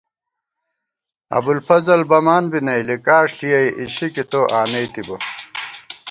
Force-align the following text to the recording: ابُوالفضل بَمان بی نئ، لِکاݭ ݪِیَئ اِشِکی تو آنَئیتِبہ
ابُوالفضل 1.37 2.01
بَمان 2.09 2.43
بی 2.51 2.59
نئ، 2.65 2.81
لِکاݭ 2.87 3.27
ݪِیَئ 3.37 3.67
اِشِکی 3.81 4.23
تو 4.31 4.41
آنَئیتِبہ 4.59 5.15